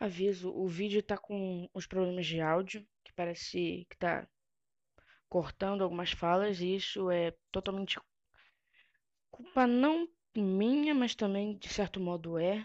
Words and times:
Aviso, 0.00 0.50
o 0.50 0.68
vídeo 0.68 1.02
tá 1.02 1.18
com 1.18 1.68
uns 1.74 1.86
problemas 1.86 2.24
de 2.24 2.40
áudio, 2.40 2.86
que 3.04 3.12
parece 3.12 3.84
que 3.90 3.96
tá 3.98 4.28
cortando 5.28 5.82
algumas 5.82 6.12
falas, 6.12 6.60
e 6.60 6.76
isso 6.76 7.10
é 7.10 7.34
totalmente 7.50 7.98
culpa 9.30 9.66
não 9.66 10.08
minha, 10.36 10.94
mas 10.94 11.16
também 11.16 11.58
de 11.58 11.68
certo 11.68 11.98
modo 11.98 12.38
é, 12.38 12.64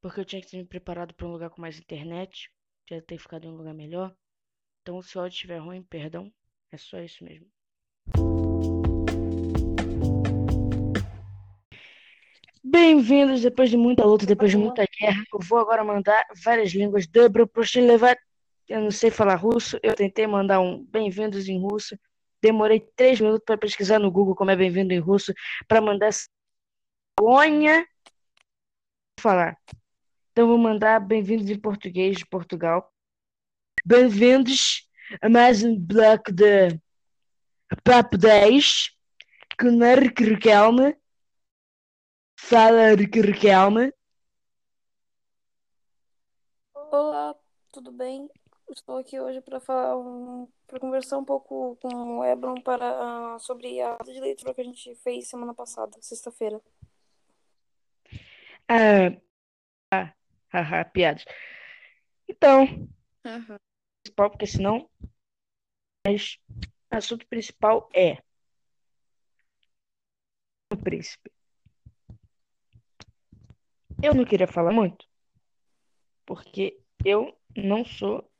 porque 0.00 0.20
eu 0.20 0.24
tinha 0.24 0.40
que 0.40 0.48
ter 0.48 0.56
me 0.56 0.64
preparado 0.64 1.14
para 1.14 1.26
um 1.26 1.32
lugar 1.32 1.50
com 1.50 1.60
mais 1.60 1.78
internet, 1.78 2.48
já 2.88 3.02
ter 3.02 3.18
ficado 3.18 3.44
em 3.44 3.50
um 3.50 3.56
lugar 3.56 3.74
melhor. 3.74 4.16
Então, 4.82 5.02
se 5.02 5.18
o 5.18 5.20
áudio 5.20 5.34
estiver 5.34 5.58
ruim, 5.58 5.82
perdão, 5.82 6.32
é 6.70 6.76
só 6.76 7.00
isso 7.00 7.24
mesmo. 7.24 7.50
Bem-vindos 13.00 13.40
depois 13.40 13.70
de 13.70 13.78
muita 13.78 14.04
luta, 14.04 14.26
depois 14.26 14.50
de 14.50 14.58
muita 14.58 14.84
guerra. 14.84 15.24
Eu 15.32 15.40
vou 15.40 15.58
agora 15.58 15.82
mandar 15.82 16.22
várias 16.44 16.70
línguas. 16.72 17.06
Dobro 17.06 17.50
levar. 17.76 18.14
Eu 18.68 18.82
não 18.82 18.90
sei 18.90 19.10
falar 19.10 19.36
russo. 19.36 19.80
Eu 19.82 19.94
tentei 19.94 20.26
mandar 20.26 20.60
um 20.60 20.84
bem-vindos 20.84 21.48
em 21.48 21.58
russo. 21.58 21.98
Demorei 22.42 22.78
três 22.94 23.18
minutos 23.18 23.42
para 23.46 23.56
pesquisar 23.56 23.98
no 23.98 24.10
Google 24.10 24.34
como 24.34 24.50
é 24.50 24.56
bem-vindo 24.56 24.92
em 24.92 24.98
russo 24.98 25.32
para 25.66 25.80
mandar 25.80 26.08
essa 26.08 26.28
vergonha 27.18 27.86
falar. 29.18 29.56
Então 30.32 30.46
vou 30.46 30.58
mandar 30.58 31.00
bem-vindos 31.00 31.48
em 31.48 31.58
português 31.58 32.18
de 32.18 32.26
Portugal. 32.26 32.92
Bem-vindos 33.82 34.86
a 35.22 35.28
mais 35.30 35.64
um 35.64 35.74
bloco 35.74 36.30
de 36.30 36.78
Papo 37.82 38.18
10 38.18 38.90
com 39.58 39.78
Riquelme 40.22 40.94
Fala, 42.48 42.94
Riquelme. 42.96 43.92
Olá, 46.74 47.36
tudo 47.70 47.92
bem? 47.92 48.28
Estou 48.68 48.98
aqui 48.98 49.20
hoje 49.20 49.40
para 49.40 49.60
falar 49.60 49.96
um, 49.96 50.48
para 50.66 50.80
conversar 50.80 51.18
um 51.18 51.24
pouco 51.24 51.76
com 51.76 52.18
o 52.18 52.24
Ebron 52.24 52.60
para 52.60 53.36
uh, 53.36 53.38
sobre 53.38 53.80
a 53.80 53.90
aula 53.90 54.12
de 54.12 54.18
leitura 54.18 54.52
que 54.52 54.60
a 54.60 54.64
gente 54.64 54.96
fez 54.96 55.28
semana 55.28 55.54
passada, 55.54 55.96
sexta-feira. 56.00 56.60
Ah, 58.68 59.16
ah, 59.92 60.12
haha, 60.52 60.84
piadas. 60.86 61.24
Então, 62.26 62.62
uhum. 63.24 63.56
principal, 64.02 64.30
porque 64.30 64.46
senão, 64.46 64.90
mas 66.04 66.40
o 66.90 66.96
assunto 66.96 67.26
principal 67.28 67.88
é 67.94 68.18
o 70.72 70.76
príncipe. 70.76 71.30
Eu 74.02 74.14
não 74.14 74.24
queria 74.24 74.46
falar 74.46 74.72
muito, 74.72 75.06
porque 76.24 76.80
eu 77.04 77.36
não 77.56 77.84
sou. 77.84 78.30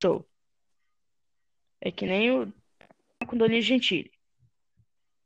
Sou. 0.00 0.28
É 1.80 1.90
que 1.90 2.06
nem 2.06 2.30
o 2.30 2.52
com 3.26 3.36
Danilo 3.36 3.62
Gentili. 3.62 4.12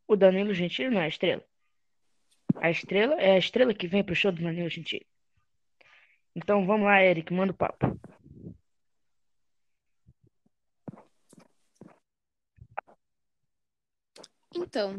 O 0.09 0.17
Danilo 0.17 0.55
Gentili 0.55 0.91
não 0.91 1.01
é 1.01 1.05
a 1.05 1.09
estrela. 1.09 1.45
A 2.57 2.71
estrela 2.71 3.15
é 3.15 3.33
a 3.33 3.39
estrela 3.39 3.75
que 3.75 3.87
vem 3.87 4.03
pro 4.03 4.15
show 4.15 4.33
do 4.33 4.43
Danilo 4.43 4.69
Gentili. 4.71 5.07
Então 6.35 6.67
vamos 6.67 6.87
lá, 6.87 7.03
Eric, 7.03 7.33
manda 7.33 7.53
o 7.53 7.57
papo. 7.57 7.99
Então, 14.55 14.97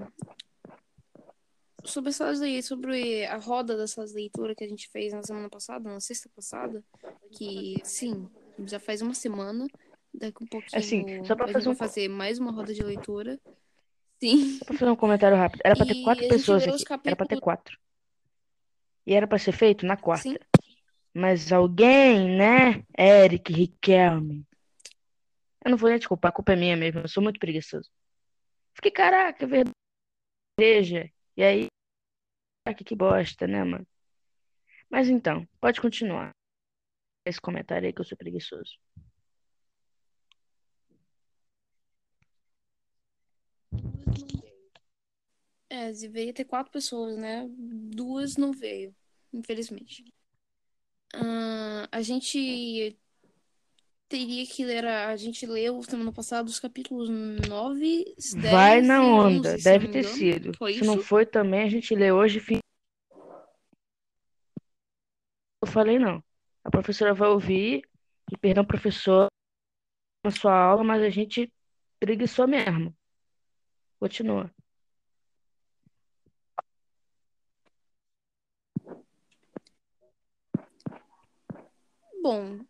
sobre 1.84 2.10
essas 2.10 2.66
sobre 2.66 3.26
a 3.26 3.38
roda 3.38 3.78
dessas 3.78 4.14
leituras 4.14 4.56
que 4.56 4.64
a 4.64 4.68
gente 4.68 4.90
fez 4.90 5.14
na 5.14 5.24
semana 5.24 5.50
passada, 5.50 5.90
na 5.90 6.00
sexta 6.00 6.30
passada, 6.36 6.84
que 7.32 7.76
sim, 7.84 8.30
já 8.66 8.80
faz 8.80 9.02
uma 9.02 9.14
semana, 9.14 9.68
daqui 10.14 10.44
um 10.44 10.48
pouquinho 10.48 10.80
assim, 10.80 11.26
só 11.26 11.36
pra 11.36 11.48
fazer 11.48 11.70
um... 11.70 11.76
fazer 11.76 12.08
mais 12.08 12.40
uma 12.40 12.52
roda 12.52 12.74
de 12.74 12.84
leitura. 12.84 13.40
Sim. 14.20 14.58
Só 14.60 14.66
pra 14.66 14.78
fazer 14.78 14.92
um 14.92 14.96
comentário 14.96 15.38
rápido. 15.38 15.62
Era 15.66 15.76
pra 15.76 15.86
ter 15.86 16.02
quatro 16.02 16.28
pessoas 16.30 16.64
aqui. 16.64 16.86
Capítulos... 16.86 17.08
Era 17.08 17.16
pra 17.16 17.26
ter 17.26 17.42
quatro. 17.42 17.78
E 19.06 19.14
era 19.14 19.28
pra 19.28 19.38
ser 19.38 19.52
feito 19.52 19.86
na 19.86 19.98
quarta. 19.98 20.30
Sim. 20.30 20.38
Mas 21.14 21.52
alguém, 21.52 22.38
né? 22.38 22.86
Eric 22.98 23.52
Riquelme. 23.52 24.46
Eu 25.64 25.72
não 25.72 25.78
vou 25.78 25.90
nem 25.90 26.00
desculpar, 26.00 26.30
a 26.30 26.34
culpa 26.34 26.54
é 26.54 26.56
minha 26.56 26.78
mesmo. 26.78 27.02
Eu 27.02 27.08
sou 27.08 27.22
muito 27.22 27.40
preguiçoso. 27.40 27.90
Fiquei, 28.74 28.92
caraca, 28.92 29.46
verdade. 29.46 29.76
Igreja. 30.58 31.10
E 31.36 31.44
aí, 31.44 31.68
que, 32.72 32.84
que 32.84 32.96
bosta, 32.96 33.48
né, 33.48 33.64
mano? 33.64 33.86
Mas 34.90 35.10
então, 35.10 35.46
pode 35.60 35.82
continuar. 35.82 36.32
Esse 37.26 37.42
comentário 37.42 37.88
aí 37.88 37.94
que 37.94 38.00
eu 38.00 38.06
sou 38.06 38.18
preguiçoso. 38.18 38.78
É, 45.70 45.92
deveria 45.92 46.34
ter 46.34 46.46
quatro 46.46 46.72
pessoas, 46.72 47.18
né? 47.18 47.48
Duas 47.50 48.38
não 48.38 48.52
veio, 48.52 48.96
infelizmente. 49.34 50.04
Uh, 51.16 51.88
a 51.92 52.02
gente 52.02 52.98
teria 54.14 54.46
que 54.46 54.64
ler. 54.64 54.86
A, 54.86 55.10
a 55.10 55.16
gente 55.16 55.44
leu 55.48 55.82
semana 55.82 56.12
passada 56.12 56.48
os 56.48 56.60
capítulos 56.60 57.10
9, 57.10 58.14
10. 58.16 58.34
Vai 58.52 58.80
na 58.80 59.02
onda, 59.02 59.56
11, 59.56 59.64
deve 59.64 59.88
ter 59.88 60.04
sido. 60.04 60.56
Foi 60.56 60.74
se 60.74 60.82
isso? 60.82 60.86
não 60.86 61.02
foi 61.02 61.26
também, 61.26 61.64
a 61.64 61.70
gente 61.70 61.96
lê 61.96 62.12
hoje. 62.12 62.40
Fim... 62.40 62.60
Eu 65.64 65.68
falei 65.68 65.98
não. 65.98 66.24
A 66.64 66.70
professora 66.70 67.14
vai 67.14 67.30
ouvir, 67.30 67.82
e 68.32 68.38
perdão, 68.38 68.64
professor, 68.64 69.28
na 70.24 70.30
sua 70.30 70.54
aula, 70.54 70.84
mas 70.84 71.02
a 71.02 71.10
gente 71.10 71.52
preguiçou 72.00 72.48
mesmo. 72.48 72.96
Continua. 74.00 74.52
Bom, 82.22 82.66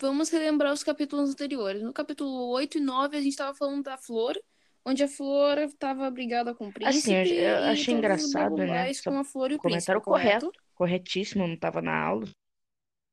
vamos 0.00 0.30
relembrar 0.30 0.72
os 0.72 0.82
capítulos 0.82 1.30
anteriores. 1.30 1.82
No 1.82 1.92
capítulo 1.92 2.48
8 2.50 2.78
e 2.78 2.80
9, 2.80 3.16
a 3.16 3.20
gente 3.20 3.32
estava 3.32 3.54
falando 3.56 3.82
da 3.82 3.96
Flor, 3.96 4.40
onde 4.84 5.02
a 5.02 5.08
Flor 5.08 5.58
estava 5.58 6.10
brigada 6.10 6.54
com 6.54 6.68
o 6.68 6.72
príncipe. 6.72 7.14
Assim, 7.14 7.34
eu 7.34 7.56
achei 7.64 7.94
engraçado, 7.94 8.56
né? 8.56 8.90
Com 9.04 9.18
a 9.18 9.24
Flor 9.24 9.52
e 9.52 9.54
o 9.54 9.58
comentário 9.58 10.00
príncipe, 10.00 10.04
correto, 10.04 10.46
correto, 10.46 10.64
corretíssimo, 10.74 11.46
não 11.46 11.54
estava 11.54 11.80
na 11.82 11.96
aula. 11.96 12.26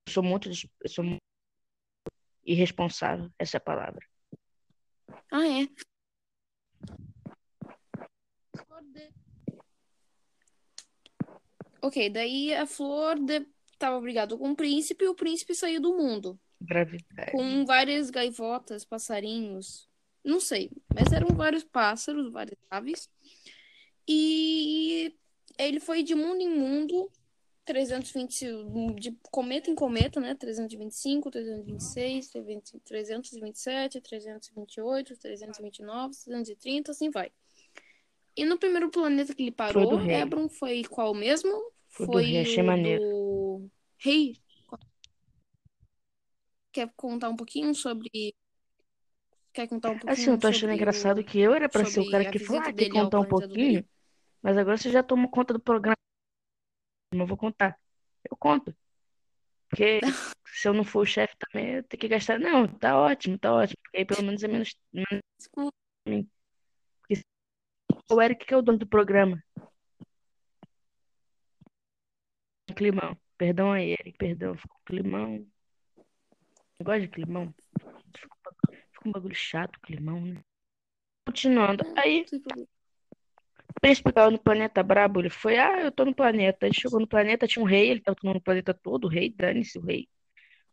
Eu 0.08 0.14
sou 0.14 0.24
muito, 0.24 0.50
eu 0.50 0.90
sou 0.90 1.04
muito 1.04 1.22
irresponsável, 2.44 3.30
essa 3.38 3.58
é 3.58 3.60
a 3.60 3.62
palavra. 3.62 4.06
Ah, 5.32 5.48
é? 5.48 5.68
Ok, 11.82 12.10
daí 12.10 12.54
a 12.54 12.66
Flor 12.66 13.18
de... 13.20 13.48
tava 13.78 14.02
brigada 14.02 14.38
com 14.38 14.52
o 14.52 14.56
príncipe 14.56 15.06
e 15.06 15.08
o 15.08 15.16
príncipe 15.16 15.56
saiu 15.56 15.80
do 15.82 15.96
mundo. 15.96 16.40
Gravidade. 16.62 17.32
Com 17.32 17.66
várias 17.66 18.10
gaivotas, 18.10 18.84
passarinhos. 18.84 19.88
Não 20.24 20.40
sei, 20.40 20.70
mas 20.94 21.14
eram 21.14 21.36
vários 21.36 21.64
pássaros, 21.64 22.32
várias 22.32 22.60
aves. 22.70 23.10
E 24.08 25.16
ele 25.58 25.80
foi 25.80 26.04
de 26.04 26.16
mundo 26.16 26.42
em 26.42 26.50
mundo, 26.50 27.10
320, 27.64 28.46
de 28.96 29.18
cometa 29.32 29.70
em 29.70 29.76
cometa, 29.76 30.20
né? 30.20 30.36
325, 30.36 31.32
326, 31.32 32.30
327, 32.84 34.02
328, 34.02 35.18
329, 35.18 36.16
330, 36.26 36.92
assim 36.92 37.10
vai. 37.10 37.32
E 38.36 38.46
no 38.46 38.58
primeiro 38.58 38.90
planeta 38.90 39.34
que 39.34 39.44
ele 39.44 39.52
parou, 39.52 40.00
foi 40.00 40.12
Hebron 40.12 40.50
foi 40.50 40.84
qual 40.84 41.14
mesmo? 41.14 41.52
Foi, 41.88 42.06
foi 42.06 42.24
do 42.24 42.32
rei, 42.32 42.42
achei 42.42 42.64
maneiro. 42.64 43.04
Do... 43.04 43.72
Rei 43.98 44.38
quer 46.80 46.94
contar 46.96 47.30
um 47.30 47.36
pouquinho 47.36 47.76
sobre. 47.76 48.34
Quer 49.52 49.68
contar 49.68 49.90
um 49.90 50.00
pouquinho 50.00 50.14
Assim, 50.14 50.30
eu 50.30 50.40
tô 50.40 50.48
achando 50.48 50.74
engraçado 50.74 51.24
que 51.24 51.40
eu 51.40 51.54
era 51.54 51.68
pra 51.68 51.84
ser 51.84 52.00
o 52.00 52.10
cara 52.10 52.32
que 52.32 52.40
falou, 52.40 52.62
ah, 52.62 52.92
contar 52.92 53.20
um 53.20 53.28
pouquinho, 53.28 53.86
mas 54.42 54.58
agora 54.58 54.78
você 54.78 54.90
já 54.90 55.04
tomou 55.04 55.30
conta 55.30 55.54
do 55.54 55.60
programa. 55.60 55.98
Não 57.14 57.26
vou 57.26 57.36
contar. 57.36 57.78
Eu 58.30 58.38
conto. 58.38 58.76
Porque 59.70 60.00
se 60.46 60.68
eu 60.68 60.74
não 60.74 60.84
for 60.84 61.02
o 61.02 61.06
chefe 61.06 61.36
também, 61.38 61.76
eu 61.76 61.84
tenho 61.84 62.00
que 62.00 62.08
gastar. 62.08 62.40
Não, 62.40 62.68
tá 62.68 62.98
ótimo, 62.98 63.38
tá 63.38 63.54
ótimo. 63.54 63.78
Porque 63.84 63.98
aí 63.98 64.06
pelo 64.06 64.24
menos 64.24 64.44
é 64.44 64.48
menos. 64.48 64.76
menos... 64.94 65.24
Porque 65.52 67.24
o 68.12 68.22
Eric 68.22 68.46
que 68.46 68.54
é 68.54 68.58
o 68.58 68.62
dono 68.62 68.78
do 68.78 68.88
programa. 68.88 69.44
Climão. 72.76 73.18
Perdão 73.38 73.72
aí, 73.72 73.92
Eric, 73.94 74.18
perdão. 74.18 74.56
Ficou 74.56 74.78
climão. 74.86 75.46
Eu 76.80 76.86
gosto 76.86 77.02
de 77.02 77.08
climão. 77.10 77.54
Fica 78.94 79.10
um 79.10 79.12
bagulho 79.12 79.36
chato, 79.36 79.80
climão, 79.82 80.22
né? 80.22 80.42
Continuando. 81.28 81.84
Aí, 81.98 82.26
o 83.76 83.82
príncipe 83.82 84.14
caiu 84.14 84.32
no 84.32 84.40
planeta 84.40 84.82
brabo. 84.82 85.20
Ele 85.20 85.30
foi, 85.30 85.58
ah, 85.58 85.82
eu 85.82 85.92
tô 85.92 86.06
no 86.06 86.16
planeta. 86.16 86.66
Ele 86.66 86.74
chegou 86.74 87.00
no 87.00 87.08
planeta, 87.08 87.48
tinha 87.48 87.62
um 87.62 87.68
rei. 87.68 87.90
Ele 87.90 88.02
tava 88.02 88.16
tomando 88.16 88.38
o 88.38 88.42
planeta 88.42 88.74
todo, 88.74 89.06
o 89.06 89.08
rei, 89.10 89.30
dane-se 89.30 89.78
o 89.78 89.82
rei. 89.82 90.08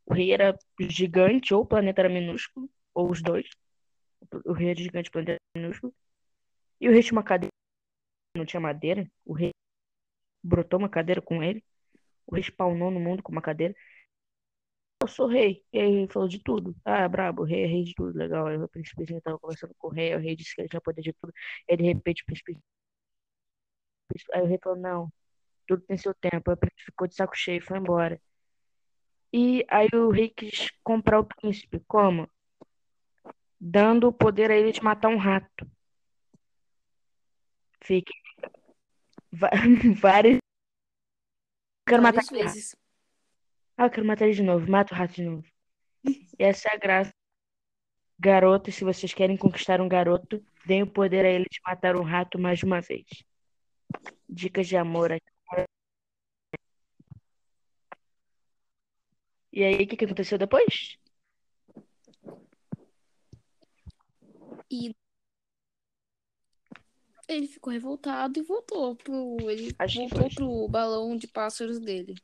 O 0.06 0.14
rei 0.14 0.32
era 0.32 0.56
gigante, 0.78 1.52
ou 1.52 1.62
o 1.62 1.66
planeta 1.66 2.02
era 2.02 2.08
minúsculo, 2.08 2.70
ou 2.94 3.10
os 3.10 3.20
dois. 3.20 3.48
O 4.44 4.52
rei 4.52 4.70
era 4.70 4.78
gigante, 4.78 5.08
o 5.08 5.12
planeta 5.12 5.40
era 5.54 5.62
minúsculo. 5.62 5.92
E 6.80 6.88
o 6.88 6.92
rei 6.92 7.02
tinha 7.02 7.16
uma 7.16 7.24
cadeira, 7.24 7.52
não 8.36 8.46
tinha 8.46 8.60
madeira. 8.60 9.10
O 9.24 9.32
rei 9.32 9.50
brotou 10.40 10.78
uma 10.78 10.88
cadeira 10.88 11.20
com 11.20 11.42
ele. 11.42 11.64
O 12.26 12.34
rei 12.34 12.44
spawnou 12.44 12.92
no 12.92 13.00
mundo 13.00 13.24
com 13.24 13.32
uma 13.32 13.42
cadeira. 13.42 13.74
Eu 15.06 15.08
sou 15.08 15.28
rei. 15.28 15.64
E 15.72 15.78
aí 15.78 15.94
ele 15.94 16.08
falou 16.08 16.28
de 16.28 16.40
tudo. 16.40 16.74
Ah, 16.84 17.08
brabo, 17.08 17.42
o 17.42 17.44
rei 17.44 17.62
é 17.62 17.66
rei 17.66 17.84
de 17.84 17.94
tudo. 17.94 18.18
Legal. 18.18 18.48
Aí 18.48 18.56
o 18.58 18.68
príncipezinho 18.68 19.20
tava 19.20 19.38
conversando 19.38 19.72
com 19.78 19.86
o 19.86 19.90
rei. 19.90 20.14
O 20.16 20.18
rei 20.18 20.34
disse 20.34 20.52
que 20.54 20.62
ele 20.62 20.68
tinha 20.68 20.80
poder 20.80 21.00
de 21.00 21.12
tudo. 21.12 21.32
Aí 21.70 21.76
de 21.76 21.84
repente 21.84 22.22
o 22.22 22.26
príncipe. 22.26 22.58
Aí 24.34 24.42
o 24.42 24.46
rei 24.46 24.58
falou: 24.60 24.78
Não, 24.78 25.12
tudo 25.64 25.82
tem 25.82 25.96
seu 25.96 26.12
tempo. 26.14 26.50
Aí 26.50 26.54
o 26.54 26.56
príncipe 26.56 26.82
ficou 26.82 27.06
de 27.06 27.14
saco 27.14 27.36
cheio 27.36 27.58
e 27.58 27.60
foi 27.60 27.78
embora. 27.78 28.20
E 29.32 29.64
aí 29.68 29.88
o 29.94 30.10
rei 30.10 30.28
quis 30.28 30.72
comprar 30.82 31.20
o 31.20 31.24
príncipe. 31.24 31.80
Como? 31.86 32.28
Dando 33.60 34.08
o 34.08 34.12
poder 34.12 34.50
a 34.50 34.56
ele 34.56 34.72
de 34.72 34.82
matar 34.82 35.08
um 35.08 35.18
rato. 35.18 35.70
Fique. 37.80 38.12
Várias. 40.00 40.38
Quero 41.88 42.02
matar 42.02 42.24
Várias 42.24 42.52
vezes. 42.54 42.85
Ah, 43.76 43.86
eu 43.86 43.90
quero 43.90 44.06
matar 44.06 44.26
ele 44.26 44.34
de 44.34 44.42
novo. 44.42 44.70
Mata 44.70 44.94
o 44.94 44.96
rato 44.98 45.14
de 45.14 45.22
novo. 45.24 45.44
E 46.38 46.44
essa 46.44 46.68
é 46.68 46.74
a 46.74 46.78
graça. 46.78 47.12
Garoto, 48.18 48.72
se 48.72 48.84
vocês 48.84 49.12
querem 49.14 49.36
conquistar 49.36 49.80
um 49.80 49.88
garoto, 49.88 50.42
deem 50.66 50.82
o 50.82 50.90
poder 50.90 51.24
a 51.24 51.30
ele 51.30 51.46
de 51.50 51.60
matar 51.64 51.96
um 51.96 52.02
rato 52.02 52.38
mais 52.38 52.58
de 52.58 52.64
uma 52.64 52.80
vez. 52.80 53.06
Dicas 54.28 54.66
de 54.68 54.76
amor 54.76 55.12
aqui. 55.12 55.26
E 59.52 59.64
aí, 59.64 59.74
o 59.84 59.88
que 59.88 59.96
que 59.96 60.04
aconteceu 60.04 60.38
depois? 60.38 60.98
E 64.70 64.94
ele 67.28 67.46
ficou 67.48 67.72
revoltado 67.72 68.38
e 68.38 68.42
voltou 68.42 68.94
pro. 68.96 69.36
Ele 69.50 69.74
Acho 69.78 69.98
voltou 70.08 70.30
pro 70.34 70.68
balão 70.68 71.16
de 71.16 71.26
pássaros 71.26 71.78
dele. 71.78 72.14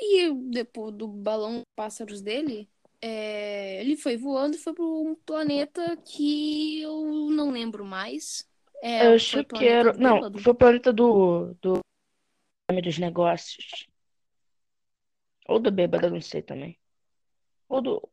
E 0.00 0.32
depois 0.50 0.94
do 0.94 1.08
balão 1.08 1.62
pássaros 1.74 2.20
dele, 2.20 2.68
é, 3.00 3.80
ele 3.80 3.96
foi 3.96 4.16
voando 4.16 4.56
e 4.56 4.58
foi 4.58 4.72
para 4.74 4.84
um 4.84 5.14
planeta 5.14 5.96
que 5.96 6.80
eu 6.80 7.30
não 7.30 7.50
lembro 7.50 7.84
mais. 7.84 8.48
É, 8.82 9.06
Eu 9.06 9.16
o 9.16 9.44
que 9.44 9.66
era. 9.66 9.92
Não, 9.94 10.32
foi 10.38 10.52
o 10.52 10.54
planeta 10.54 10.92
do. 10.92 11.54
Do. 11.60 11.80
Dos 12.82 12.98
negócios. 12.98 13.88
Ou 15.48 15.58
do 15.58 15.70
bêbado, 15.70 16.10
não 16.10 16.20
sei 16.20 16.42
também. 16.42 16.78
Ou 17.68 17.80
do. 17.80 18.08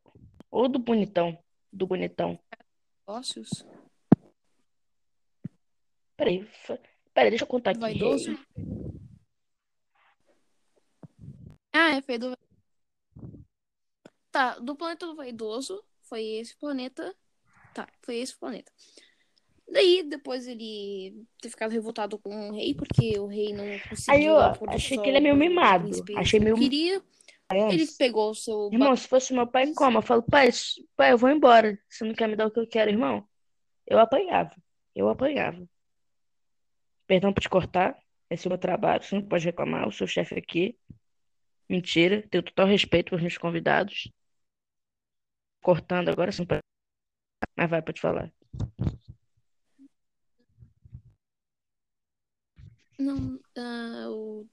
Ou 0.49 0.69
do 0.69 0.79
bonitão. 0.79 1.37
Do 1.71 1.85
bonitão. 1.85 2.39
Negócios? 3.05 3.65
Peraí. 6.15 6.47
Peraí, 7.13 7.29
deixa 7.29 7.43
eu 7.43 7.47
contar 7.47 7.71
aqui. 7.71 7.81
Vaidoso? 7.81 8.37
Ah, 11.77 11.97
é, 11.97 12.01
foi 12.01 12.17
do. 12.17 12.37
Tá, 14.31 14.57
do 14.59 14.75
planeta 14.77 15.05
do 15.05 15.15
vaidoso, 15.15 15.83
foi 16.03 16.23
esse 16.23 16.55
planeta. 16.55 17.13
Tá, 17.73 17.85
foi 18.01 18.15
esse 18.15 18.33
planeta. 18.37 18.71
Daí, 19.67 20.03
depois 20.03 20.47
ele 20.47 21.25
ter 21.41 21.49
ficado 21.49 21.71
revoltado 21.71 22.17
com 22.17 22.49
o 22.49 22.53
rei, 22.53 22.73
porque 22.73 23.19
o 23.19 23.25
rei 23.25 23.51
não 23.51 23.65
Aí 23.65 23.79
conseguiu 23.89 24.35
eu 24.35 24.53
pôr 24.53 24.69
do 24.69 24.75
achei 24.75 24.97
que 24.97 25.09
ele 25.09 25.17
é 25.17 25.21
meio 25.21 25.35
mimado. 25.35 25.89
Achei 26.15 26.39
meio 26.39 26.55
queria. 26.55 27.03
Ele 27.51 27.85
pegou 27.97 28.31
o 28.31 28.35
seu 28.35 28.69
Irmão, 28.71 28.95
se 28.95 29.07
fosse 29.07 29.33
meu 29.33 29.45
pai, 29.45 29.71
como? 29.73 29.97
Eu 29.97 30.01
falo, 30.01 30.23
pai, 30.23 30.49
pai, 30.95 31.11
eu 31.11 31.17
vou 31.17 31.29
embora. 31.29 31.77
Você 31.89 32.05
não 32.05 32.13
quer 32.13 32.27
me 32.27 32.37
dar 32.37 32.47
o 32.47 32.51
que 32.51 32.59
eu 32.59 32.67
quero, 32.67 32.89
irmão? 32.89 33.27
Eu 33.85 33.99
apanhava. 33.99 34.55
Eu 34.95 35.09
apanhava. 35.09 35.67
Perdão 37.05 37.33
por 37.33 37.41
te 37.41 37.49
cortar. 37.49 37.97
Esse 38.29 38.47
é 38.47 38.49
o 38.49 38.51
meu 38.51 38.57
trabalho. 38.57 39.03
Você 39.03 39.15
não 39.15 39.27
pode 39.27 39.45
reclamar. 39.45 39.83
Eu 39.83 39.89
o 39.89 40.07
chefe 40.07 40.35
aqui. 40.35 40.77
Mentira. 41.69 42.27
Tenho 42.29 42.43
total 42.43 42.67
respeito 42.67 43.09
pelos 43.09 43.21
meus 43.21 43.37
convidados. 43.37 44.11
Cortando 45.61 46.09
agora, 46.09 46.31
não 46.37 46.45
pode. 46.45 46.61
Mas 47.57 47.69
vai, 47.69 47.81
pode 47.81 48.01
falar. 48.01 48.31
Não, 52.97 53.39
ah, 53.57 54.07
o... 54.09 54.47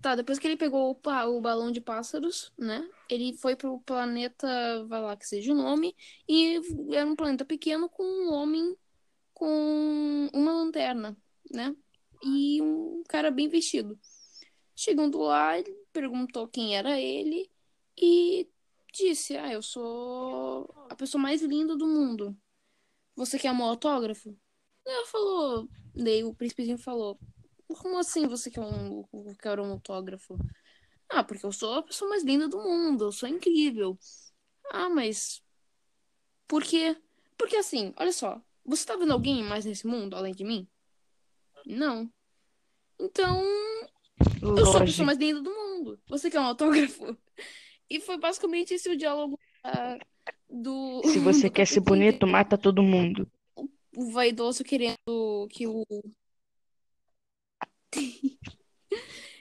Tá, 0.00 0.14
depois 0.14 0.38
que 0.38 0.46
ele 0.46 0.56
pegou 0.56 0.92
o, 0.92 1.28
o 1.30 1.40
balão 1.40 1.72
de 1.72 1.80
pássaros, 1.80 2.52
né? 2.56 2.88
Ele 3.08 3.36
foi 3.38 3.56
pro 3.56 3.80
planeta, 3.80 4.84
vai 4.86 5.00
lá 5.00 5.16
que 5.16 5.26
seja 5.26 5.52
o 5.52 5.56
nome, 5.56 5.96
e 6.28 6.60
era 6.94 7.08
um 7.08 7.16
planeta 7.16 7.44
pequeno 7.44 7.88
com 7.88 8.04
um 8.04 8.32
homem 8.32 8.76
com 9.34 10.30
uma 10.32 10.52
lanterna, 10.52 11.16
né? 11.50 11.74
E 12.22 12.62
um 12.62 13.02
cara 13.08 13.30
bem 13.30 13.48
vestido. 13.48 13.98
Chegando 14.76 15.18
lá, 15.20 15.58
ele 15.58 15.72
perguntou 15.90 16.46
quem 16.46 16.76
era 16.76 17.00
ele 17.00 17.50
e 17.96 18.46
disse: 18.92 19.34
Ah, 19.36 19.50
eu 19.50 19.62
sou 19.62 20.70
a 20.90 20.94
pessoa 20.94 21.20
mais 21.20 21.40
linda 21.40 21.74
do 21.74 21.86
mundo. 21.86 22.36
Você 23.16 23.38
quer 23.38 23.50
um 23.52 23.64
autógrafo? 23.64 24.38
Ela 24.84 25.06
falou. 25.06 25.68
Daí 25.94 26.22
o 26.22 26.34
príncipezinho 26.34 26.76
falou: 26.76 27.18
Como 27.66 27.98
assim 27.98 28.28
você 28.28 28.50
quer 28.50 28.60
um, 28.60 29.02
quer 29.40 29.58
um 29.58 29.72
autógrafo? 29.72 30.36
Ah, 31.08 31.24
porque 31.24 31.46
eu 31.46 31.52
sou 31.52 31.74
a 31.74 31.82
pessoa 31.82 32.10
mais 32.10 32.22
linda 32.22 32.46
do 32.46 32.58
mundo, 32.58 33.04
eu 33.04 33.12
sou 33.12 33.28
incrível. 33.28 33.98
Ah, 34.70 34.90
mas. 34.90 35.42
Por 36.46 36.62
quê? 36.62 36.96
Porque 37.38 37.56
assim, 37.56 37.94
olha 37.96 38.12
só, 38.12 38.40
você 38.64 38.84
tá 38.86 38.96
vendo 38.96 39.12
alguém 39.12 39.42
mais 39.42 39.64
nesse 39.64 39.86
mundo 39.86 40.14
além 40.14 40.34
de 40.34 40.44
mim? 40.44 40.68
Não. 41.64 42.10
Então, 42.98 43.42
eu 44.48 44.66
sou 44.66 44.76
a 44.76 44.84
pessoa 44.84 45.06
mais 45.06 45.18
linda 45.18 45.40
do 45.40 45.50
mundo. 45.50 46.00
Você 46.08 46.30
quer 46.30 46.40
um 46.40 46.44
autógrafo? 46.44 47.16
E 47.88 48.00
foi 48.00 48.18
basicamente 48.18 48.74
esse 48.74 48.88
o 48.88 48.96
diálogo 48.96 49.38
ah, 49.62 49.96
do. 50.50 51.02
Se 51.04 51.20
você 51.20 51.46
do 51.48 51.52
quer 51.52 51.68
ser 51.68 51.78
bonito, 51.78 52.26
mata 52.26 52.58
todo 52.58 52.82
mundo. 52.82 53.30
O 53.96 54.10
vaidoso 54.10 54.64
querendo 54.64 55.46
que 55.50 55.68
o. 55.68 55.84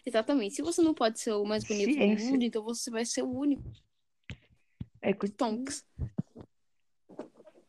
Exatamente. 0.06 0.54
Se 0.54 0.62
você 0.62 0.84
não 0.84 0.94
pode 0.94 1.20
ser 1.20 1.34
o 1.34 1.44
mais 1.44 1.64
bonito 1.64 1.88
do 1.88 1.94
Ciência. 1.96 2.30
mundo, 2.30 2.44
então 2.44 2.64
você 2.64 2.92
vai 2.92 3.04
ser 3.04 3.24
o 3.24 3.32
único. 3.32 3.64
É 5.02 5.12
que- 5.12 5.28
Tonks. 5.28 5.84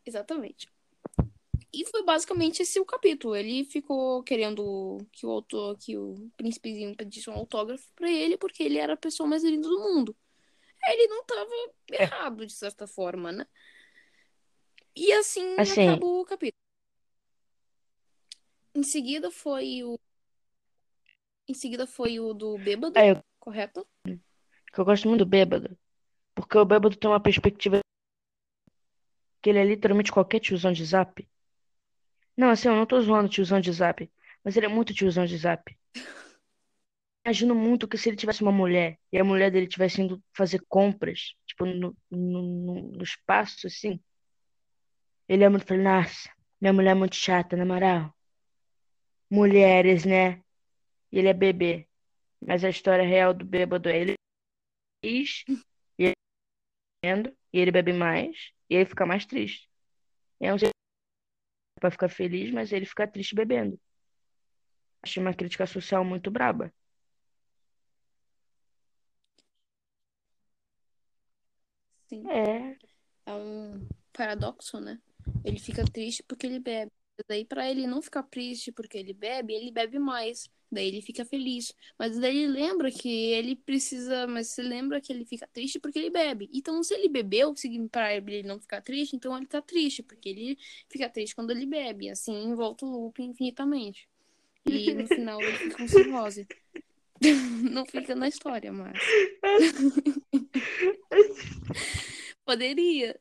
Exatamente. 0.04 0.68
E 1.78 1.84
foi 1.84 2.02
basicamente 2.02 2.62
esse 2.62 2.80
o 2.80 2.86
capítulo. 2.86 3.36
Ele 3.36 3.62
ficou 3.64 4.22
querendo 4.22 4.96
que 5.12 5.26
o 5.26 5.30
autor, 5.30 5.76
que 5.76 5.94
o 5.94 6.30
príncipezinho 6.34 6.96
pedisse 6.96 7.28
um 7.28 7.34
autógrafo 7.34 7.86
pra 7.94 8.10
ele, 8.10 8.38
porque 8.38 8.62
ele 8.62 8.78
era 8.78 8.94
a 8.94 8.96
pessoa 8.96 9.28
mais 9.28 9.44
linda 9.44 9.68
do 9.68 9.78
mundo. 9.78 10.16
Ele 10.88 11.06
não 11.08 11.22
tava 11.24 11.50
É. 11.92 12.02
errado, 12.04 12.46
de 12.46 12.52
certa 12.54 12.86
forma, 12.86 13.30
né? 13.30 13.46
E 14.94 15.12
assim, 15.12 15.54
Assim. 15.58 15.90
acabou 15.90 16.22
o 16.22 16.24
capítulo. 16.24 16.58
Em 18.74 18.82
seguida 18.82 19.30
foi 19.30 19.82
o. 19.84 19.98
Em 21.46 21.52
seguida 21.52 21.86
foi 21.86 22.18
o 22.18 22.32
do 22.32 22.56
bêbado, 22.56 22.98
É, 22.98 23.10
eu- 23.12 23.22
correto? 23.38 23.86
que 24.72 24.80
eu 24.80 24.84
gosto 24.84 25.08
muito 25.08 25.24
do 25.24 25.28
bêbado. 25.28 25.76
Porque 26.34 26.56
o 26.56 26.64
bêbado 26.64 26.96
tem 26.96 27.08
uma 27.10 27.20
perspectiva 27.20 27.80
que 29.42 29.50
ele 29.50 29.58
é 29.58 29.64
literalmente 29.64 30.10
qualquer 30.10 30.40
tiozão 30.40 30.72
de 30.72 30.84
zap. 30.84 31.26
Não, 32.36 32.50
assim, 32.50 32.68
eu 32.68 32.76
não 32.76 32.86
tô 32.86 33.00
zoando 33.00 33.28
tiozão 33.28 33.60
de 33.60 33.72
zap, 33.72 34.10
mas 34.44 34.56
ele 34.56 34.66
é 34.66 34.68
muito 34.68 34.94
tiozão 34.94 35.24
de 35.24 35.36
zap. 35.36 35.76
Imagino 37.24 37.54
muito 37.54 37.88
que 37.88 37.98
se 37.98 38.08
ele 38.08 38.16
tivesse 38.16 38.42
uma 38.42 38.52
mulher 38.52 38.98
e 39.12 39.18
a 39.18 39.24
mulher 39.24 39.50
dele 39.50 39.66
tivesse 39.66 40.00
indo 40.00 40.22
fazer 40.32 40.60
compras, 40.68 41.34
tipo, 41.46 41.66
no, 41.66 41.96
no, 42.10 42.92
no, 42.92 43.02
espaço, 43.02 43.66
assim, 43.66 43.98
ele 45.28 45.42
é 45.44 45.48
muito 45.48 45.74
nossa, 45.76 46.30
minha 46.60 46.72
mulher 46.72 46.92
é 46.92 46.94
muito 46.94 47.16
chata, 47.16 47.56
na 47.56 47.64
moral. 47.64 48.14
Mulheres, 49.30 50.04
né? 50.04 50.42
E 51.12 51.18
ele 51.18 51.28
é 51.28 51.34
bebê. 51.34 51.88
Mas 52.40 52.64
a 52.64 52.70
história 52.70 53.04
real 53.04 53.34
do 53.34 53.44
bêbado 53.44 53.88
é 53.88 53.98
ele 53.98 54.14
e 55.02 55.24
ele 55.98 56.14
bebendo, 57.02 57.36
e 57.52 57.60
ele 57.60 57.72
bebe 57.72 57.92
mais, 57.92 58.52
e 58.70 58.76
ele 58.76 58.86
fica 58.86 59.06
mais 59.06 59.26
triste. 59.26 59.68
É 60.40 60.54
um 60.54 60.58
jeito 60.58 60.75
pra 61.80 61.90
ficar 61.90 62.08
feliz, 62.08 62.50
mas 62.52 62.72
ele 62.72 62.86
fica 62.86 63.06
triste 63.06 63.34
bebendo. 63.34 63.78
Achei 65.02 65.22
uma 65.22 65.32
crítica 65.34 65.66
social 65.66 66.04
muito 66.04 66.30
braba. 66.30 66.72
Sim. 72.08 72.28
É, 72.28 72.76
É 73.26 73.32
um 73.34 73.86
paradoxo, 74.12 74.80
né? 74.80 75.00
Ele 75.44 75.58
fica 75.58 75.84
triste 75.84 76.22
porque 76.22 76.46
ele 76.46 76.58
bebe. 76.60 76.90
Daí, 77.28 77.44
pra 77.44 77.68
ele 77.70 77.86
não 77.86 78.02
ficar 78.02 78.22
triste 78.24 78.70
porque 78.72 78.98
ele 78.98 79.12
bebe, 79.14 79.54
ele 79.54 79.72
bebe 79.72 79.98
mais. 79.98 80.48
Daí 80.70 80.88
ele 80.88 81.02
fica 81.02 81.24
feliz. 81.24 81.72
Mas 81.98 82.18
daí 82.18 82.38
ele 82.38 82.52
lembra 82.52 82.90
que 82.90 83.08
ele 83.08 83.56
precisa. 83.56 84.26
Mas 84.26 84.48
se 84.48 84.62
lembra 84.62 85.00
que 85.00 85.12
ele 85.12 85.24
fica 85.24 85.48
triste 85.52 85.78
porque 85.78 85.98
ele 85.98 86.10
bebe. 86.10 86.48
Então, 86.52 86.82
se 86.82 86.94
ele 86.94 87.08
bebeu, 87.08 87.54
para 87.90 88.14
ele 88.14 88.42
não 88.42 88.60
ficar 88.60 88.80
triste, 88.80 89.16
então 89.16 89.36
ele 89.36 89.46
tá 89.46 89.62
triste, 89.62 90.02
porque 90.02 90.28
ele 90.28 90.58
fica 90.88 91.08
triste 91.08 91.34
quando 91.34 91.50
ele 91.50 91.66
bebe. 91.66 92.10
Assim, 92.10 92.54
volta 92.54 92.84
o 92.84 92.90
loop 92.90 93.22
infinitamente. 93.22 94.08
E 94.66 94.92
no 94.94 95.06
final 95.14 95.40
ele 95.40 95.56
fica 95.56 95.76
com 95.76 95.88
cirrose. 95.88 96.46
não 97.70 97.86
fica 97.86 98.14
na 98.14 98.28
história, 98.28 98.72
mas. 98.72 98.98
Poderia. 102.44 103.18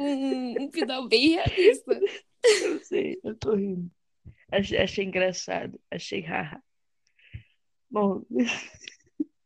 Um, 0.00 0.64
um 0.64 0.72
final 0.72 1.08
bem 1.08 1.30
realista. 1.30 2.00
Eu 2.44 2.84
sei, 2.84 3.18
eu 3.22 3.34
tô 3.36 3.54
rindo. 3.54 3.90
Achei, 4.52 4.78
achei 4.78 5.04
engraçado, 5.06 5.80
achei 5.90 6.20
haha. 6.20 6.62
Bom, 7.90 8.22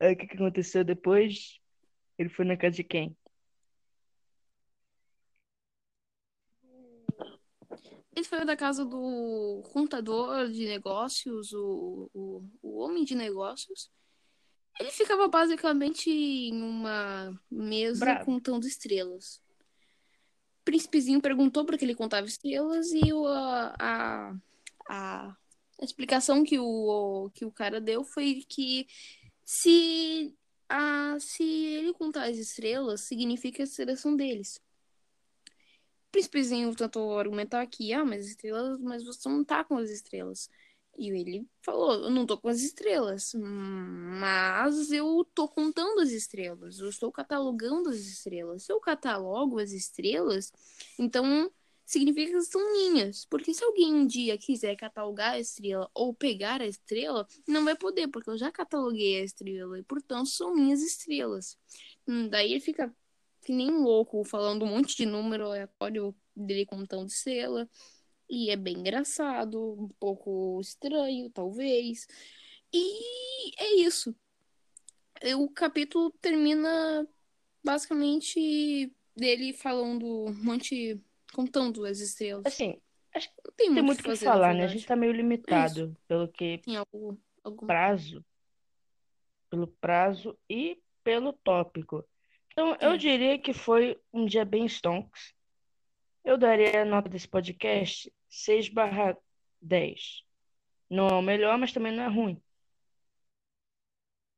o 0.00 0.16
que, 0.16 0.26
que 0.26 0.36
aconteceu 0.36 0.82
depois? 0.82 1.60
Ele 2.16 2.30
foi 2.30 2.46
na 2.46 2.56
casa 2.56 2.76
de 2.76 2.84
quem? 2.84 3.14
Ele 8.16 8.24
foi 8.24 8.42
da 8.46 8.56
casa 8.56 8.86
do 8.86 9.62
contador 9.70 10.48
de 10.48 10.64
negócios, 10.64 11.52
o, 11.52 12.10
o, 12.14 12.42
o 12.62 12.78
homem 12.78 13.04
de 13.04 13.14
negócios. 13.14 13.90
Ele 14.78 14.90
ficava 14.90 15.28
basicamente 15.28 16.10
em 16.10 16.62
uma 16.62 17.38
mesa 17.50 18.00
Bravo. 18.00 18.24
contando 18.24 18.66
estrelas 18.66 19.42
príncipezinho 20.70 21.20
perguntou 21.20 21.64
para 21.64 21.76
que 21.76 21.84
ele 21.84 21.96
contava 21.96 22.28
estrelas 22.28 22.92
e 22.92 23.12
o, 23.12 23.26
a, 23.26 23.74
a, 23.80 24.30
a 24.88 25.36
explicação 25.82 26.44
que 26.44 26.60
o, 26.60 27.28
que 27.34 27.44
o 27.44 27.50
cara 27.50 27.80
deu 27.80 28.04
foi 28.04 28.44
que 28.48 28.86
se, 29.44 30.32
a, 30.68 31.16
se 31.18 31.42
ele 31.42 31.92
contar 31.92 32.28
as 32.28 32.36
estrelas, 32.36 33.00
significa 33.00 33.56
que 33.56 33.62
estrelas 33.64 33.98
são 33.98 34.14
deles. 34.14 34.60
O 36.06 36.12
príncipezinho 36.12 36.74
tentou 36.76 37.18
argumentar 37.18 37.62
aqui, 37.62 37.92
ah, 37.92 38.04
mas 38.04 38.26
estrelas, 38.26 38.80
mas 38.80 39.04
você 39.04 39.28
não 39.28 39.44
tá 39.44 39.64
com 39.64 39.76
as 39.76 39.90
estrelas. 39.90 40.48
E 40.98 41.08
ele 41.10 41.46
falou: 41.62 41.92
Eu 42.04 42.10
não 42.10 42.26
tô 42.26 42.36
com 42.38 42.48
as 42.48 42.60
estrelas, 42.60 43.32
mas 43.34 44.90
eu 44.90 45.24
tô 45.34 45.48
contando 45.48 46.00
as 46.00 46.10
estrelas, 46.10 46.78
eu 46.78 46.88
estou 46.88 47.10
catalogando 47.12 47.90
as 47.90 47.98
estrelas. 47.98 48.64
Se 48.64 48.72
eu 48.72 48.80
catalogo 48.80 49.58
as 49.58 49.72
estrelas, 49.72 50.52
então 50.98 51.50
significa 51.90 52.32
que 52.32 52.42
são 52.42 52.72
minhas. 52.72 53.24
Porque 53.26 53.52
se 53.52 53.64
alguém 53.64 53.92
um 53.94 54.06
dia 54.06 54.38
quiser 54.38 54.76
catalogar 54.76 55.32
a 55.32 55.40
estrela 55.40 55.90
ou 55.94 56.14
pegar 56.14 56.60
a 56.60 56.66
estrela, 56.66 57.26
não 57.48 57.64
vai 57.64 57.76
poder, 57.76 58.08
porque 58.08 58.30
eu 58.30 58.38
já 58.38 58.50
cataloguei 58.52 59.20
a 59.20 59.24
estrela 59.24 59.78
e, 59.78 59.82
portanto, 59.82 60.28
são 60.28 60.54
minhas 60.54 60.82
estrelas. 60.82 61.58
Hum, 62.06 62.28
daí 62.28 62.52
ele 62.52 62.60
fica 62.60 62.94
que 63.42 63.52
nem 63.52 63.70
louco 63.70 64.22
falando 64.24 64.64
um 64.64 64.68
monte 64.68 64.96
de 64.96 65.06
número 65.06 65.46
aleatório 65.46 66.14
dele 66.36 66.66
contando 66.66 67.08
estrela. 67.08 67.68
E 68.30 68.48
é 68.50 68.56
bem 68.56 68.78
engraçado, 68.78 69.72
um 69.72 69.88
pouco 69.98 70.60
estranho, 70.60 71.28
talvez. 71.30 72.06
E 72.72 73.50
é 73.60 73.74
isso. 73.80 74.14
O 75.36 75.50
capítulo 75.50 76.12
termina 76.20 77.06
basicamente 77.62 78.92
dele 79.16 79.52
falando 79.52 80.26
um 80.28 80.32
monte. 80.44 81.00
contando 81.34 81.84
as 81.84 81.98
estrelas. 81.98 82.46
Assim, 82.46 82.80
acho 83.14 83.28
que 83.28 83.34
Não 83.44 83.52
tem 83.56 83.74
tem 83.74 83.82
muito 83.82 84.00
o 84.00 84.02
que 84.02 84.16
falar, 84.16 84.54
né? 84.54 84.64
A 84.64 84.68
gente 84.68 84.86
tá 84.86 84.96
meio 84.96 85.12
limitado 85.12 85.96
pelo 86.08 86.28
que 86.28 86.58
Tem 86.58 86.76
algo. 86.76 87.20
algum... 87.42 87.66
prazo, 87.66 88.24
pelo 89.50 89.66
prazo 89.66 90.38
e 90.48 90.80
pelo 91.02 91.32
tópico. 91.32 92.04
Então, 92.52 92.76
eu 92.80 92.92
É. 92.92 92.96
diria 92.96 93.38
que 93.38 93.52
foi 93.52 94.00
um 94.12 94.24
dia 94.24 94.44
bem 94.44 94.66
stonks. 94.66 95.34
Eu 96.24 96.36
daria 96.38 96.82
a 96.82 96.84
nota 96.84 97.08
desse 97.08 97.28
podcast 97.28 98.12
6 98.28 98.68
barra 98.68 99.16
10. 99.60 100.24
Não 100.90 101.08
é 101.08 101.14
o 101.14 101.22
melhor, 101.22 101.58
mas 101.58 101.72
também 101.72 101.92
não 101.92 102.04
é 102.04 102.08
ruim. 102.08 102.42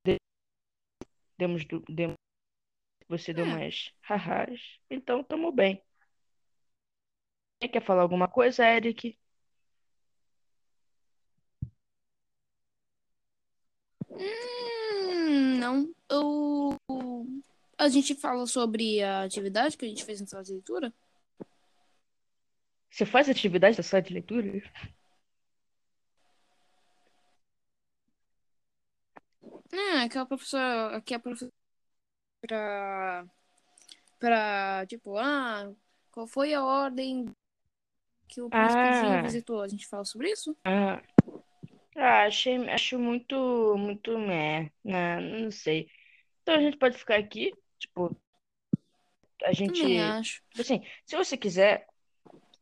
De- 0.04 0.18
Demos, 1.38 1.64
demos, 1.88 2.16
você 3.08 3.32
deu 3.34 3.44
É. 3.46 3.48
mais 3.48 3.92
rarras, 4.02 4.60
então 4.90 5.24
tamo 5.24 5.52
bem. 5.52 5.82
Quer 7.60 7.82
falar 7.82 8.02
alguma 8.02 8.28
coisa, 8.28 8.62
Eric? 8.68 9.16
Hum, 14.10 15.58
não. 15.58 15.94
Eu... 16.08 16.76
A 17.78 17.88
gente 17.88 18.14
fala 18.14 18.46
sobre 18.46 19.02
a 19.02 19.22
atividade 19.24 19.76
que 19.76 19.84
a 19.84 19.88
gente 19.88 20.04
fez 20.04 20.20
na 20.20 20.26
sala 20.26 20.44
de 20.44 20.52
leitura? 20.52 20.92
Você 22.92 23.04
faz 23.06 23.28
atividade 23.28 23.76
da 23.76 23.82
sala 23.82 24.02
de 24.02 24.12
leitura? 24.12 24.62
É, 29.72 30.00
aquela 30.02 30.26
professora. 30.26 30.96
Aqui 30.96 31.14
é 31.14 31.16
a 31.16 31.20
professora. 31.20 31.52
Pra. 32.40 33.26
Pra. 34.18 34.86
Tipo, 34.86 35.16
ah, 35.18 35.72
qual 36.10 36.26
foi 36.26 36.54
a 36.54 36.64
ordem 36.64 37.26
que 38.28 38.42
o 38.42 38.50
príncipezinho 38.50 39.20
Ah, 39.20 39.22
visitou? 39.22 39.62
A 39.62 39.68
gente 39.68 39.86
fala 39.86 40.04
sobre 40.04 40.30
isso? 40.30 40.56
ah, 40.64 41.02
ah, 41.96 42.24
achei, 42.26 42.56
acho 42.70 42.98
muito, 42.98 43.76
muito 43.78 44.18
meh, 44.18 44.70
né? 44.84 45.20
Não 45.20 45.50
sei. 45.50 45.88
Então 46.42 46.54
a 46.56 46.60
gente 46.60 46.76
pode 46.78 46.98
ficar 46.98 47.16
aqui, 47.18 47.52
tipo, 47.78 48.16
a 49.44 49.52
Também 49.52 49.54
gente, 49.54 49.98
acho. 50.00 50.42
tipo 50.50 50.60
assim, 50.62 50.80
se 51.06 51.16
você 51.16 51.36
quiser, 51.36 51.86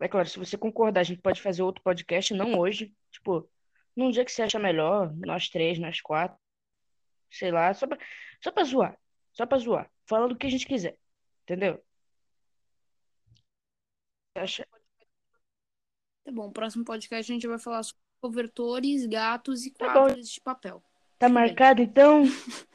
é 0.00 0.08
claro, 0.08 0.28
se 0.28 0.38
você 0.38 0.56
concordar, 0.56 1.00
a 1.00 1.04
gente 1.04 1.20
pode 1.20 1.42
fazer 1.42 1.62
outro 1.62 1.82
podcast, 1.82 2.32
não 2.34 2.58
hoje, 2.58 2.94
tipo, 3.10 3.48
num 3.94 4.10
dia 4.10 4.24
que 4.24 4.32
você 4.32 4.42
acha 4.42 4.58
melhor, 4.58 5.14
nós 5.16 5.48
três, 5.48 5.78
nós 5.78 6.00
quatro, 6.00 6.38
sei 7.30 7.50
lá, 7.50 7.72
só 7.74 7.86
pra, 7.86 7.98
só 8.42 8.50
pra 8.50 8.64
zoar, 8.64 8.98
só 9.32 9.46
pra 9.46 9.58
zoar, 9.58 9.90
falando 10.06 10.32
o 10.32 10.36
que 10.36 10.46
a 10.46 10.50
gente 10.50 10.66
quiser, 10.66 10.96
entendeu? 11.42 11.82
Acha? 14.34 14.66
Tá 16.24 16.32
bom, 16.32 16.50
próximo 16.50 16.84
podcast 16.84 17.30
a 17.30 17.34
gente 17.34 17.46
vai 17.46 17.58
falar 17.58 17.82
sobre 17.82 18.00
cobertores, 18.20 19.06
gatos 19.06 19.66
e 19.66 19.72
Tá 19.72 19.92
quadros 19.92 20.30
de 20.30 20.40
papel. 20.40 20.82
Tá 21.18 21.26
Tudo 21.26 21.34
bem. 21.34 21.48
marcado 21.48 21.82
então? 21.82 22.22